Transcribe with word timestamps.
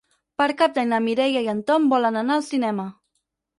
Per 0.41 0.45
Cap 0.61 0.73
d'Any 0.77 0.89
na 0.93 1.01
Mireia 1.09 1.45
i 1.45 1.51
en 1.55 1.63
Tom 1.69 1.87
volen 1.93 2.19
anar 2.25 2.41
al 2.41 2.45
cinema. 2.51 2.91